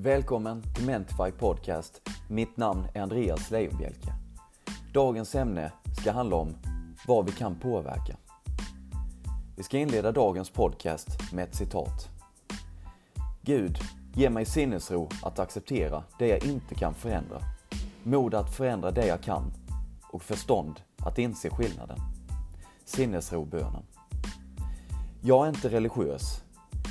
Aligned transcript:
Välkommen 0.00 0.62
till 0.74 0.86
Mentify 0.86 1.30
Podcast. 1.38 2.08
Mitt 2.28 2.56
namn 2.56 2.86
är 2.94 3.00
Andreas 3.02 3.50
Leijonbielke. 3.50 4.14
Dagens 4.92 5.34
ämne 5.34 5.72
ska 6.00 6.12
handla 6.12 6.36
om 6.36 6.54
vad 7.06 7.26
vi 7.26 7.32
kan 7.32 7.60
påverka. 7.60 8.16
Vi 9.56 9.62
ska 9.62 9.78
inleda 9.78 10.12
dagens 10.12 10.50
podcast 10.50 11.32
med 11.32 11.44
ett 11.44 11.54
citat. 11.54 12.08
Gud, 13.42 13.78
ge 14.14 14.30
mig 14.30 14.44
sinnesro 14.44 15.08
att 15.22 15.38
acceptera 15.38 16.02
det 16.18 16.28
jag 16.28 16.44
inte 16.44 16.74
kan 16.74 16.94
förändra, 16.94 17.40
mod 18.02 18.34
att 18.34 18.54
förändra 18.54 18.90
det 18.90 19.06
jag 19.06 19.22
kan 19.22 19.52
och 20.12 20.22
förstånd 20.22 20.80
att 20.96 21.18
inse 21.18 21.50
skillnaden. 21.50 21.98
Sinnesrobönen. 22.84 23.82
Jag 25.20 25.44
är 25.44 25.48
inte 25.48 25.68
religiös. 25.68 26.42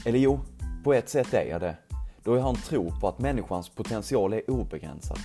Eller 0.06 0.20
jo, 0.20 0.40
på 0.84 0.94
ett 0.94 1.10
sätt 1.10 1.34
är 1.34 1.50
jag 1.50 1.62
det. 1.62 1.76
Då 2.28 2.36
jag 2.36 2.42
har 2.42 2.50
en 2.50 2.56
tro 2.56 2.92
på 3.02 3.08
att 3.08 3.20
människans 3.20 3.70
potential 3.70 4.34
är 4.34 4.52
obegränsad. 4.52 5.20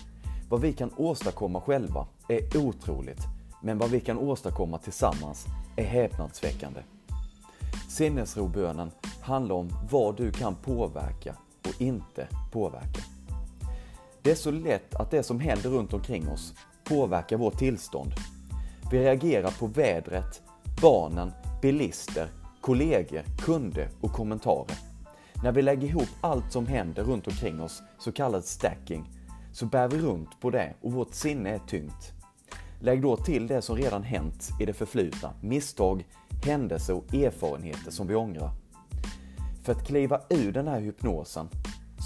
Vad 0.48 0.60
vi 0.60 0.72
kan 0.72 0.90
åstadkomma 0.96 1.60
själva 1.60 2.06
är 2.28 2.56
otroligt, 2.56 3.20
men 3.62 3.78
vad 3.78 3.90
vi 3.90 4.00
kan 4.00 4.18
åstadkomma 4.18 4.78
tillsammans 4.78 5.46
är 5.76 5.84
häpnadsväckande. 5.84 6.80
Sinnesrobönen 7.88 8.90
handlar 9.22 9.54
om 9.54 9.70
vad 9.90 10.16
du 10.16 10.32
kan 10.32 10.54
påverka 10.54 11.36
och 11.68 11.82
inte 11.82 12.28
påverka. 12.52 13.02
Det 14.22 14.30
är 14.30 14.34
så 14.34 14.50
lätt 14.50 14.94
att 14.94 15.10
det 15.10 15.22
som 15.22 15.40
händer 15.40 15.70
runt 15.70 15.92
omkring 15.92 16.28
oss 16.28 16.54
påverkar 16.84 17.36
vårt 17.36 17.58
tillstånd. 17.58 18.12
Vi 18.90 18.98
reagerar 18.98 19.50
på 19.58 19.66
vädret, 19.66 20.42
barnen, 20.82 21.32
bilister, 21.62 22.28
kollegor, 22.60 23.22
kunder 23.38 23.88
och 24.00 24.12
kommentarer. 24.12 24.91
När 25.42 25.52
vi 25.52 25.62
lägger 25.62 25.88
ihop 25.88 26.08
allt 26.20 26.52
som 26.52 26.66
händer 26.66 27.04
runt 27.04 27.26
omkring 27.26 27.60
oss, 27.60 27.82
så 27.98 28.12
kallad 28.12 28.44
stacking, 28.44 29.10
så 29.52 29.66
bär 29.66 29.88
vi 29.88 29.98
runt 29.98 30.40
på 30.40 30.50
det 30.50 30.74
och 30.80 30.92
vårt 30.92 31.14
sinne 31.14 31.50
är 31.50 31.58
tyngt. 31.58 32.12
Lägg 32.80 33.02
då 33.02 33.16
till 33.16 33.46
det 33.46 33.62
som 33.62 33.76
redan 33.76 34.02
hänt 34.02 34.50
i 34.60 34.66
det 34.66 34.72
förflutna, 34.72 35.34
misstag, 35.40 36.06
händelser 36.44 36.94
och 36.94 37.14
erfarenheter 37.14 37.90
som 37.90 38.06
vi 38.06 38.14
ångrar. 38.14 38.50
För 39.62 39.72
att 39.72 39.86
kliva 39.86 40.20
ur 40.30 40.52
den 40.52 40.68
här 40.68 40.80
hypnosen 40.80 41.48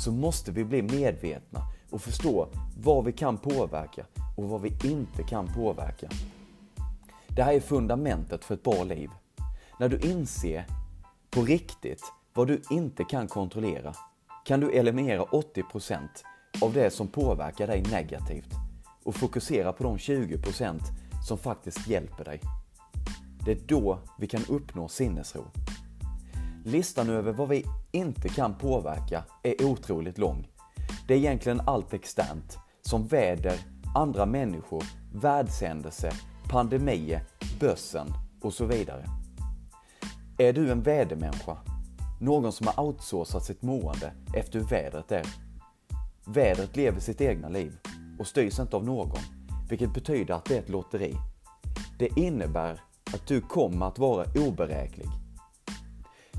så 0.05 0.13
måste 0.13 0.53
vi 0.53 0.65
bli 0.65 0.83
medvetna 0.83 1.61
och 1.91 2.01
förstå 2.01 2.49
vad 2.79 3.05
vi 3.05 3.13
kan 3.13 3.39
påverka 3.39 4.07
och 4.37 4.49
vad 4.49 4.61
vi 4.61 4.69
inte 4.85 5.23
kan 5.23 5.47
påverka. 5.47 6.09
Det 7.29 7.43
här 7.43 7.53
är 7.53 7.61
fundamentet 7.61 8.45
för 8.45 8.55
ett 8.55 8.63
bra 8.63 8.85
liv. 8.85 9.11
När 9.81 9.89
du 9.89 9.99
inser 9.99 10.67
på 11.31 11.43
riktigt 11.43 12.03
vad 12.37 12.49
du 12.49 12.63
inte 12.71 13.05
kan 13.05 13.29
kontrollera 13.29 13.95
kan 14.45 14.61
du 14.61 14.71
eliminera 14.71 15.25
80% 15.25 16.01
av 16.63 16.73
det 16.73 16.91
som 16.91 17.09
påverkar 17.09 17.67
dig 17.67 17.83
negativt 17.91 18.51
och 19.05 19.15
fokusera 19.15 19.73
på 19.73 19.83
de 19.83 19.97
20% 19.97 20.81
som 21.29 21.39
faktiskt 21.39 21.89
hjälper 21.89 22.25
dig. 22.25 22.41
Det 23.45 23.53
är 23.53 23.61
då 23.67 23.99
vi 24.19 24.27
kan 24.27 24.45
uppnå 24.49 24.89
sinnesro. 24.89 25.45
Listan 26.65 27.11
över 27.11 27.33
vad 27.33 27.49
vi 27.49 27.65
inte 27.93 28.29
kan 28.29 28.55
påverka 28.55 29.25
är 29.43 29.65
otroligt 29.65 30.19
lång. 30.19 30.49
Det 31.09 31.15
är 31.15 31.19
egentligen 31.19 31.61
allt 31.67 31.95
externt, 31.95 32.59
som 32.83 33.07
väder, 33.07 33.59
andra 33.95 34.27
människor, 34.27 34.83
världshändelser, 35.15 36.13
pandemier, 36.49 37.23
börsen 37.61 38.07
och 38.43 38.55
så 38.55 38.65
vidare. 38.65 39.05
Är 40.39 40.53
du 40.53 40.71
en 40.71 40.83
vädermänniska? 40.83 41.57
Någon 42.19 42.53
som 42.53 42.67
har 42.67 42.85
outsourcat 42.85 43.45
sitt 43.45 43.63
mående 43.63 44.13
efter 44.35 44.59
hur 44.59 44.67
vädret 44.67 45.13
är? 45.13 45.27
Vädret 46.27 46.77
lever 46.77 47.01
sitt 47.01 47.21
egna 47.21 47.49
liv 47.49 47.79
och 48.19 48.27
styrs 48.27 48.59
inte 48.59 48.77
av 48.77 48.85
någon, 48.85 49.19
vilket 49.69 49.95
betyder 49.95 50.35
att 50.35 50.45
det 50.45 50.55
är 50.55 50.59
ett 50.59 50.69
lotteri. 50.69 51.15
Det 51.99 52.17
innebär 52.17 52.81
att 53.15 53.27
du 53.27 53.41
kommer 53.41 53.87
att 53.87 53.99
vara 53.99 54.27
oberäklig. 54.49 55.07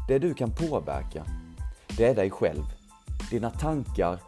Det 0.07 0.19
du 0.19 0.33
kan 0.33 0.51
påverka, 0.51 1.25
det 1.97 2.05
är 2.05 2.16
dig 2.16 2.31
själv. 2.31 2.63
Dina 3.31 3.49
tankar, 3.49 4.19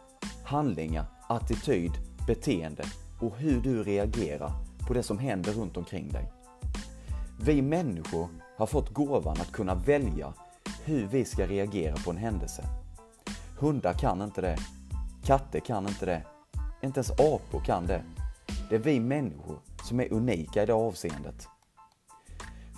handlingar, 0.43 1.05
attityd, 1.27 1.91
beteende 2.27 2.83
och 3.21 3.37
hur 3.37 3.61
du 3.61 3.83
reagerar 3.83 4.51
på 4.87 4.93
det 4.93 5.03
som 5.03 5.19
händer 5.19 5.51
runt 5.51 5.77
omkring 5.77 6.07
dig. 6.07 6.31
Vi 7.41 7.61
människor 7.61 8.27
har 8.57 8.65
fått 8.65 8.93
gåvan 8.93 9.37
att 9.41 9.51
kunna 9.51 9.75
välja 9.75 10.33
hur 10.83 11.07
vi 11.07 11.25
ska 11.25 11.47
reagera 11.47 11.95
på 12.05 12.11
en 12.11 12.17
händelse. 12.17 12.63
Hundar 13.59 13.93
kan 13.93 14.21
inte 14.21 14.41
det. 14.41 14.57
Katter 15.25 15.59
kan 15.59 15.87
inte 15.87 16.05
det. 16.05 16.23
Inte 16.81 16.99
ens 16.99 17.11
apor 17.11 17.59
kan 17.65 17.85
det. 17.85 18.03
Det 18.69 18.75
är 18.75 18.79
vi 18.79 18.99
människor 18.99 19.59
som 19.83 19.99
är 19.99 20.13
unika 20.13 20.63
i 20.63 20.65
det 20.65 20.73
avseendet. 20.73 21.47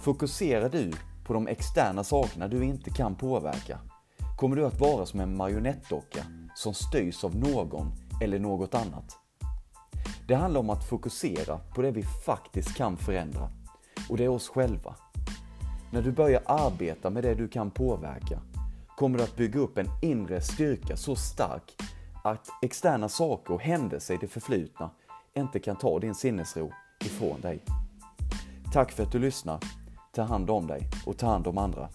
Fokuserar 0.03 0.69
du 0.69 0.91
på 1.25 1.33
de 1.33 1.47
externa 1.47 2.03
sakerna 2.03 2.47
du 2.47 2.63
inte 2.63 2.89
kan 2.89 3.15
påverka 3.15 3.79
kommer 4.41 4.55
du 4.55 4.65
att 4.65 4.79
vara 4.79 5.05
som 5.05 5.19
en 5.19 5.37
marionettdocka 5.37 6.25
som 6.55 6.73
styrs 6.73 7.23
av 7.23 7.35
någon 7.35 7.91
eller 8.21 8.39
något 8.39 8.75
annat. 8.75 9.17
Det 10.27 10.35
handlar 10.35 10.59
om 10.59 10.69
att 10.69 10.89
fokusera 10.89 11.57
på 11.57 11.81
det 11.81 11.91
vi 11.91 12.03
faktiskt 12.03 12.75
kan 12.75 12.97
förändra 12.97 13.49
och 14.09 14.17
det 14.17 14.23
är 14.23 14.29
oss 14.29 14.49
själva. 14.49 14.95
När 15.93 16.01
du 16.01 16.11
börjar 16.11 16.41
arbeta 16.45 17.09
med 17.09 17.23
det 17.23 17.35
du 17.35 17.47
kan 17.47 17.71
påverka 17.71 18.39
kommer 18.97 19.17
du 19.17 19.23
att 19.23 19.35
bygga 19.35 19.59
upp 19.59 19.77
en 19.77 19.87
inre 20.01 20.41
styrka 20.41 20.97
så 20.97 21.15
stark 21.15 21.75
att 22.23 22.47
externa 22.61 23.09
saker 23.09 23.53
och 23.53 23.61
händelser 23.61 24.13
i 24.13 24.17
det 24.17 24.27
förflutna 24.27 24.89
inte 25.33 25.59
kan 25.59 25.75
ta 25.75 25.99
din 25.99 26.15
sinnesro 26.15 26.71
ifrån 27.05 27.41
dig. 27.41 27.59
Tack 28.73 28.91
för 28.91 29.03
att 29.03 29.11
du 29.11 29.19
lyssnar. 29.19 29.59
Ta 30.11 30.21
hand 30.21 30.49
om 30.49 30.67
dig 30.67 30.89
och 31.05 31.17
ta 31.17 31.27
hand 31.27 31.47
om 31.47 31.57
andra. 31.57 31.89